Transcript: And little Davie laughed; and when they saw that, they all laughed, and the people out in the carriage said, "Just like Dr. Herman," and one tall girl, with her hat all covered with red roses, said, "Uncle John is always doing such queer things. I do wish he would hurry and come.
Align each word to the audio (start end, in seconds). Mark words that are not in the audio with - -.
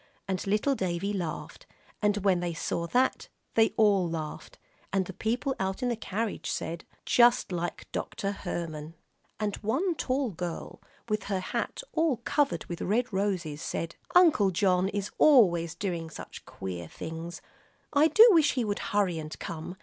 And 0.27 0.47
little 0.47 0.73
Davie 0.73 1.13
laughed; 1.13 1.67
and 2.01 2.17
when 2.25 2.39
they 2.39 2.55
saw 2.55 2.87
that, 2.87 3.27
they 3.53 3.69
all 3.77 4.09
laughed, 4.09 4.57
and 4.91 5.05
the 5.05 5.13
people 5.13 5.55
out 5.59 5.83
in 5.83 5.89
the 5.89 5.95
carriage 5.95 6.49
said, 6.49 6.85
"Just 7.05 7.51
like 7.51 7.85
Dr. 7.91 8.31
Herman," 8.31 8.95
and 9.39 9.57
one 9.57 9.93
tall 9.93 10.31
girl, 10.31 10.81
with 11.07 11.25
her 11.25 11.39
hat 11.39 11.83
all 11.93 12.17
covered 12.17 12.65
with 12.65 12.81
red 12.81 13.13
roses, 13.13 13.61
said, 13.61 13.95
"Uncle 14.15 14.49
John 14.49 14.89
is 14.89 15.11
always 15.19 15.75
doing 15.75 16.09
such 16.09 16.45
queer 16.45 16.87
things. 16.87 17.39
I 17.93 18.07
do 18.07 18.27
wish 18.31 18.53
he 18.53 18.65
would 18.65 18.79
hurry 18.89 19.19
and 19.19 19.37
come. 19.37 19.77